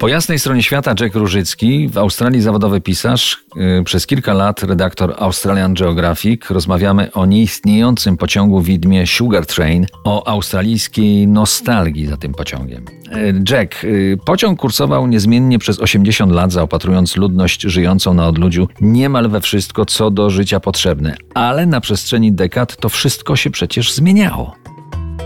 Po 0.00 0.08
jasnej 0.08 0.38
stronie 0.38 0.62
świata 0.62 0.94
Jack 1.00 1.14
Różycki, 1.14 1.88
w 1.88 1.98
Australii 1.98 2.40
zawodowy 2.40 2.80
pisarz, 2.80 3.44
yy, 3.56 3.84
przez 3.84 4.06
kilka 4.06 4.34
lat 4.34 4.62
redaktor 4.62 5.14
Australian 5.18 5.74
Geographic. 5.74 6.50
Rozmawiamy 6.50 7.12
o 7.12 7.26
nieistniejącym 7.26 8.16
pociągu 8.16 8.60
widmie 8.60 9.06
Sugar 9.06 9.46
Train, 9.46 9.86
o 10.04 10.28
australijskiej 10.28 11.28
nostalgii 11.28 12.06
za 12.06 12.16
tym 12.16 12.32
pociągiem. 12.32 12.84
Yy, 13.10 13.42
Jack, 13.50 13.82
yy, 13.82 14.18
pociąg 14.24 14.60
kursował 14.60 15.06
niezmiennie 15.06 15.58
przez 15.58 15.80
80 15.80 16.32
lat, 16.32 16.52
zaopatrując 16.52 17.16
ludność 17.16 17.62
żyjącą 17.62 18.14
na 18.14 18.28
odludziu 18.28 18.68
niemal 18.80 19.28
we 19.28 19.40
wszystko, 19.40 19.86
co 19.86 20.10
do 20.10 20.30
życia 20.30 20.60
potrzebne. 20.60 21.16
Ale 21.34 21.66
na 21.66 21.80
przestrzeni 21.80 22.32
dekad 22.32 22.76
to 22.76 22.88
wszystko 22.88 23.36
się 23.36 23.50
przecież 23.50 23.92
zmieniało. 23.92 24.54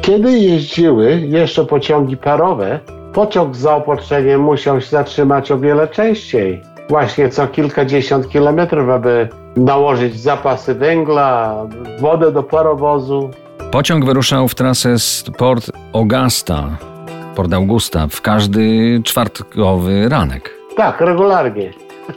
Kiedy 0.02 0.38
jeździły 0.38 1.20
jeszcze 1.20 1.66
pociągi 1.66 2.16
parowe, 2.16 2.80
pociąg 3.14 3.56
z 3.56 3.58
zaopatrzeniem 3.58 4.40
musiał 4.40 4.80
się 4.80 4.86
zatrzymać 4.86 5.52
o 5.52 5.58
wiele 5.58 5.88
częściej. 5.88 6.62
Właśnie 6.88 7.28
co 7.28 7.46
kilkadziesiąt 7.46 8.28
kilometrów, 8.28 8.88
aby 8.88 9.28
nałożyć 9.56 10.20
zapasy 10.20 10.74
węgla, 10.74 11.56
wodę 12.00 12.32
do 12.32 12.42
parowozu. 12.42 13.30
Pociąg 13.70 14.04
wyruszał 14.04 14.48
w 14.48 14.54
trasę 14.54 14.98
z 14.98 15.24
Port 15.38 15.70
Augusta, 15.92 16.64
Port 17.34 17.52
Augusta, 17.52 18.06
w 18.10 18.20
każdy 18.20 19.00
czwartkowy 19.04 20.08
ranek. 20.08 20.50
Tak, 20.76 21.00
regularnie. 21.00 21.70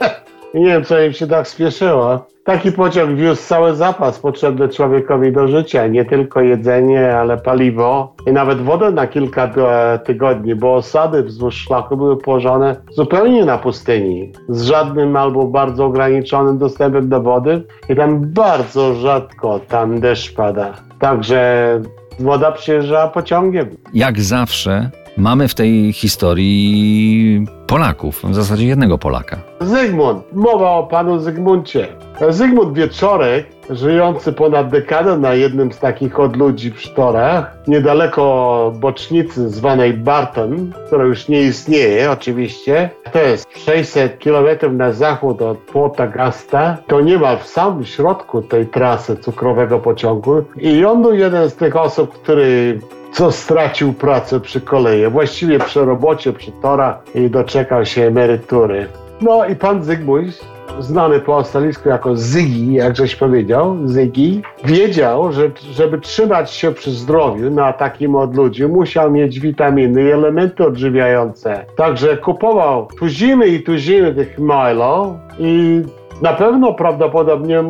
Nie 0.54 0.66
wiem, 0.66 0.84
co 0.84 1.00
im 1.00 1.12
się 1.12 1.26
tak 1.26 1.48
spieszyło. 1.48 2.26
Taki 2.48 2.72
pociąg 2.72 3.16
wiózł 3.16 3.42
cały 3.42 3.74
zapas 3.74 4.18
potrzebny 4.18 4.68
człowiekowi 4.68 5.32
do 5.32 5.48
życia, 5.48 5.86
nie 5.86 6.04
tylko 6.04 6.40
jedzenie, 6.40 7.16
ale 7.16 7.36
paliwo 7.36 8.14
i 8.26 8.32
nawet 8.32 8.60
wodę 8.62 8.90
na 8.90 9.06
kilka 9.06 9.44
e, 9.44 9.98
tygodni, 9.98 10.54
bo 10.54 10.74
osady 10.74 11.22
wzdłuż 11.22 11.54
szlaku 11.54 11.96
były 11.96 12.16
położone 12.16 12.76
zupełnie 12.90 13.44
na 13.44 13.58
pustyni, 13.58 14.32
z 14.48 14.62
żadnym 14.62 15.16
albo 15.16 15.44
bardzo 15.44 15.84
ograniczonym 15.84 16.58
dostępem 16.58 17.08
do 17.08 17.22
wody 17.22 17.62
i 17.88 17.96
tam 17.96 18.32
bardzo 18.32 18.94
rzadko 18.94 19.60
tam 19.68 20.00
deszcz 20.00 20.34
pada. 20.34 20.74
Także 20.98 21.80
woda 22.20 22.52
przyjeżdżała 22.52 23.08
pociągiem. 23.08 23.76
Jak 23.94 24.20
zawsze 24.20 24.90
mamy 25.18 25.48
w 25.48 25.54
tej 25.54 25.92
historii 25.92 27.46
Polaków, 27.66 28.22
w 28.24 28.34
zasadzie 28.34 28.66
jednego 28.66 28.98
Polaka. 28.98 29.38
Zygmunt. 29.60 30.22
Mowa 30.32 30.70
o 30.70 30.82
panu 30.86 31.18
Zygmuncie. 31.18 31.88
Zygmunt 32.28 32.72
Wieczorek, 32.72 33.46
żyjący 33.70 34.32
ponad 34.32 34.68
dekadę 34.68 35.18
na 35.18 35.34
jednym 35.34 35.72
z 35.72 35.78
takich 35.78 36.20
odludzi 36.20 36.70
w 36.70 36.80
Sztorach, 36.80 37.58
niedaleko 37.66 38.72
bocznicy 38.80 39.50
zwanej 39.50 39.94
Barton, 39.94 40.72
która 40.86 41.04
już 41.04 41.28
nie 41.28 41.42
istnieje 41.42 42.10
oczywiście. 42.10 42.90
To 43.12 43.18
jest 43.18 43.48
600 43.58 44.18
km 44.24 44.76
na 44.76 44.92
zachód 44.92 45.42
od 45.42 45.58
Port 45.58 46.00
Augusta. 46.00 46.76
To 46.86 47.00
niemal 47.00 47.38
w 47.38 47.46
samym 47.46 47.84
środku 47.84 48.42
tej 48.42 48.66
trasy 48.66 49.16
cukrowego 49.16 49.78
pociągu. 49.78 50.44
I 50.56 50.84
on 50.84 51.02
był 51.02 51.14
jeden 51.14 51.50
z 51.50 51.54
tych 51.54 51.76
osób, 51.76 52.12
który 52.12 52.80
co 53.12 53.32
stracił 53.32 53.92
pracę 53.92 54.40
przy 54.40 54.60
kolei, 54.60 55.08
właściwie 55.10 55.58
przy 55.58 55.84
robocie, 55.84 56.32
przy 56.32 56.52
torach 56.52 57.02
i 57.14 57.30
doczekał 57.30 57.84
się 57.84 58.02
emerytury. 58.02 58.86
No 59.20 59.46
i 59.46 59.56
pan 59.56 59.84
Zygmunt, 59.84 60.44
znany 60.78 61.20
po 61.20 61.36
australijsku 61.36 61.88
jako 61.88 62.16
Zygi, 62.16 62.72
jak 62.72 62.96
żeś 62.96 63.16
powiedział, 63.16 63.76
Zygi, 63.84 64.42
wiedział, 64.64 65.32
że 65.32 65.50
żeby 65.72 66.00
trzymać 66.00 66.50
się 66.50 66.72
przy 66.72 66.90
zdrowiu 66.90 67.50
na 67.50 67.72
takim 67.72 68.16
odludziu, 68.16 68.68
musiał 68.68 69.10
mieć 69.10 69.40
witaminy 69.40 70.02
i 70.02 70.10
elementy 70.10 70.66
odżywiające. 70.66 71.64
Także 71.76 72.16
kupował 72.16 72.88
tuziny 72.98 73.46
i 73.46 73.62
tuziny 73.62 74.14
tych 74.14 74.38
Milo 74.38 75.18
i 75.38 75.82
na 76.22 76.32
pewno 76.32 76.74
prawdopodobnie 76.74 77.64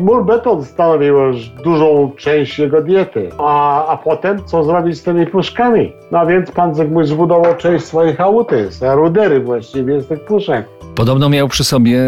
Mur 0.00 0.24
beton 0.24 0.64
stanowił 0.64 1.18
już 1.18 1.48
dużą 1.48 2.12
część 2.16 2.58
jego 2.58 2.82
diety. 2.82 3.30
A, 3.38 3.86
a 3.86 3.96
potem 3.96 4.44
co 4.44 4.64
zrobić 4.64 4.98
z 4.98 5.02
tymi 5.02 5.26
puszkami? 5.26 5.92
No 6.10 6.26
więc 6.26 6.50
pan 6.50 6.74
Zygmunt 6.74 7.08
zbudował 7.08 7.56
część 7.56 7.84
swoich 7.84 8.20
auty, 8.20 8.68
rudery 8.80 9.40
właściwie 9.40 10.00
z 10.00 10.06
tych 10.06 10.24
puszek. 10.24 10.66
Podobno 10.94 11.28
miał 11.28 11.48
przy 11.48 11.64
sobie 11.64 11.98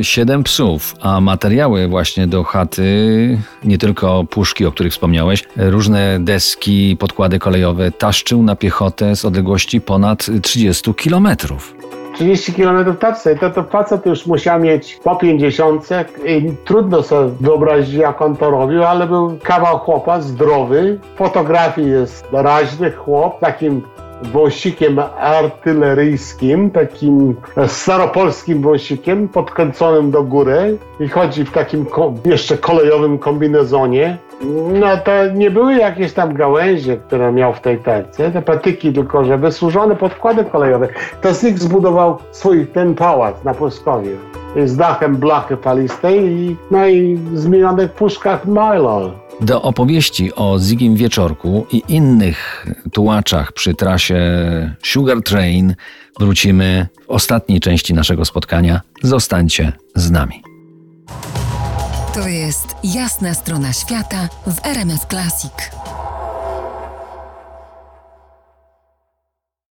y, 0.00 0.04
siedem 0.04 0.42
psów, 0.42 0.94
a 1.00 1.20
materiały 1.20 1.88
właśnie 1.88 2.26
do 2.26 2.44
chaty, 2.44 3.38
nie 3.64 3.78
tylko 3.78 4.24
puszki, 4.24 4.66
o 4.66 4.72
których 4.72 4.92
wspomniałeś, 4.92 5.44
różne 5.56 6.18
deski, 6.20 6.96
podkłady 6.98 7.38
kolejowe, 7.38 7.90
taszczył 7.90 8.42
na 8.42 8.56
piechotę 8.56 9.16
z 9.16 9.24
odległości 9.24 9.80
ponad 9.80 10.26
30 10.42 10.94
kilometrów. 10.94 11.77
30 12.18 12.52
km 12.52 12.96
tacy, 12.96 13.36
to, 13.36 13.50
to 13.50 13.62
facet 13.62 14.06
już 14.06 14.26
musiał 14.26 14.60
mieć 14.60 15.00
po 15.04 15.16
50 15.16 15.88
i 16.26 16.52
trudno 16.64 17.02
sobie 17.02 17.30
wyobrazić, 17.40 17.94
jak 17.94 18.22
on 18.22 18.36
to 18.36 18.50
robił, 18.50 18.84
ale 18.84 19.06
był 19.06 19.38
kawał 19.42 19.78
chłopa, 19.78 20.20
zdrowy. 20.20 21.00
W 21.14 21.18
fotografii 21.18 21.90
jest 21.90 22.26
raźny 22.32 22.90
chłop, 22.92 23.40
takim 23.40 23.82
wąsikiem 24.22 24.98
artyleryjskim, 25.20 26.70
takim 26.70 27.36
staropolskim 27.66 28.62
wąsikiem 28.62 29.28
podkręconym 29.28 30.10
do 30.10 30.22
góry 30.22 30.78
i 31.00 31.08
chodzi 31.08 31.44
w 31.44 31.52
takim 31.52 31.86
jeszcze 32.24 32.58
kolejowym 32.58 33.18
kombinezonie. 33.18 34.18
No 34.72 34.86
to 35.04 35.12
nie 35.34 35.50
były 35.50 35.74
jakieś 35.74 36.12
tam 36.12 36.34
gałęzie, 36.34 36.96
które 36.96 37.32
miał 37.32 37.52
w 37.52 37.60
tej 37.60 37.78
terce, 37.78 38.30
te 38.30 38.42
patyki, 38.42 38.92
tylko 38.92 39.24
że 39.24 39.38
wysłużone 39.38 39.96
podkłady 39.96 40.44
kolejowe. 40.44 40.88
To 41.22 41.34
z 41.34 41.42
nich 41.42 41.58
zbudował 41.58 42.18
swój 42.30 42.66
ten 42.66 42.94
pałac 42.94 43.44
na 43.44 43.54
Płoskowie 43.54 44.10
z 44.64 44.76
dachem 44.76 45.16
blachy 45.16 45.56
falistej 45.56 46.24
i, 46.24 46.56
no 46.70 46.86
i 46.86 47.18
zmienionych 47.34 47.92
puszkach 47.92 48.46
Milo. 48.46 49.10
Do 49.40 49.62
opowieści 49.62 50.34
o 50.34 50.58
Zigim 50.58 50.96
Wieczorku 50.96 51.66
i 51.72 51.82
innych 51.88 52.66
tułaczach 52.92 53.52
przy 53.52 53.74
trasie 53.74 54.20
Sugar 54.82 55.22
Train 55.22 55.74
wrócimy 56.18 56.86
w 57.06 57.10
ostatniej 57.10 57.60
części 57.60 57.94
naszego 57.94 58.24
spotkania. 58.24 58.80
Zostańcie 59.02 59.72
z 59.94 60.10
nami. 60.10 60.42
To 62.14 62.28
jest 62.28 62.66
jasna 62.84 63.34
strona 63.34 63.72
świata 63.72 64.28
w 64.46 64.66
RMS 64.66 65.06
Classic. 65.10 65.52